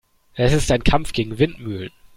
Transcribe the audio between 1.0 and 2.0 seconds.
gegen Windmühlen.